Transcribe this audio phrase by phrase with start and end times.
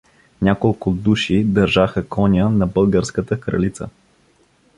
[0.41, 3.89] Няколко души държаха коня на българската кралица.